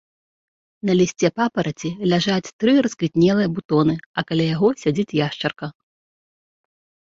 [0.89, 5.73] На лісце папараці ляжаць тры расквітнелыя бутоны, а каля яго сядзіць яшчарка.